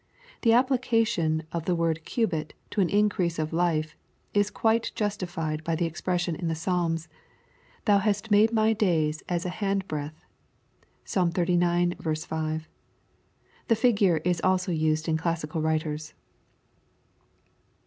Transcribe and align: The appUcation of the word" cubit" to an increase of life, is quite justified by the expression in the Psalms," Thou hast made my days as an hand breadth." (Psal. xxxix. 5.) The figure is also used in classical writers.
The 0.41 0.49
appUcation 0.49 1.45
of 1.51 1.65
the 1.65 1.75
word" 1.75 2.03
cubit" 2.05 2.55
to 2.71 2.81
an 2.81 2.89
increase 2.89 3.37
of 3.37 3.53
life, 3.53 3.95
is 4.33 4.49
quite 4.49 4.91
justified 4.95 5.63
by 5.63 5.75
the 5.75 5.85
expression 5.85 6.35
in 6.35 6.47
the 6.47 6.55
Psalms," 6.55 7.07
Thou 7.85 7.99
hast 7.99 8.31
made 8.31 8.51
my 8.51 8.73
days 8.73 9.21
as 9.29 9.45
an 9.45 9.51
hand 9.51 9.87
breadth." 9.87 10.25
(Psal. 11.05 11.31
xxxix. 11.31 12.25
5.) 12.25 12.67
The 13.67 13.75
figure 13.75 14.17
is 14.25 14.41
also 14.43 14.71
used 14.71 15.07
in 15.07 15.17
classical 15.17 15.61
writers. 15.61 16.15